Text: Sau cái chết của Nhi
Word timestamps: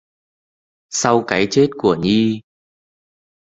Sau 0.91 1.23
cái 1.27 1.47
chết 1.51 1.67
của 1.77 1.95
Nhi 1.99 2.41